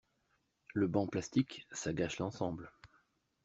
Le 0.73 0.87
banc 0.87 1.05
plastique, 1.05 1.67
ça 1.71 1.93
gâche 1.93 2.17
l'ensemble. 2.17 2.71